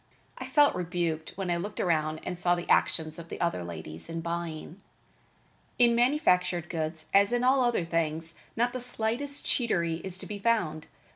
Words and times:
I 0.39 0.47
felt 0.47 0.73
rebuked 0.73 1.37
when 1.37 1.51
I 1.51 1.57
looked 1.57 1.79
around 1.79 2.21
and 2.23 2.39
saw 2.39 2.55
the 2.55 2.67
actions 2.67 3.19
of 3.19 3.29
the 3.29 3.39
other 3.39 3.63
ladies 3.63 4.09
in 4.09 4.21
buying. 4.21 4.81
In 5.77 5.93
manufactured 5.93 6.71
goods, 6.71 7.07
as 7.13 7.31
in 7.31 7.43
all 7.43 7.63
other 7.63 7.85
things, 7.85 8.33
not 8.55 8.73
the 8.73 8.79
slightest 8.81 9.45
cheatery 9.45 9.97
is 10.03 10.17
to 10.17 10.25
be 10.25 10.39
found. 10.39 10.87